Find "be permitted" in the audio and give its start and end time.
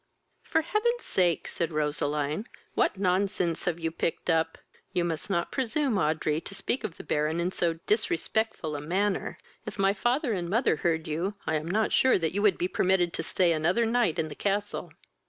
12.57-13.13